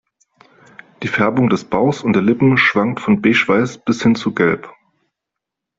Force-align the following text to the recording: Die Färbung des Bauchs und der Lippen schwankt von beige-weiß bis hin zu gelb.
Die 1.03 1.07
Färbung 1.07 1.47
des 1.49 1.63
Bauchs 1.63 2.01
und 2.01 2.13
der 2.13 2.23
Lippen 2.23 2.57
schwankt 2.57 2.99
von 3.01 3.21
beige-weiß 3.21 3.85
bis 3.85 4.01
hin 4.01 4.15
zu 4.15 4.33
gelb. 4.33 4.67